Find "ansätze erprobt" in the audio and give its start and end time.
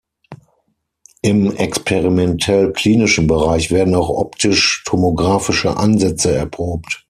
5.77-6.99